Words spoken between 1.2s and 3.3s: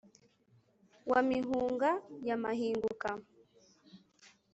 mihunga ya mahinguka,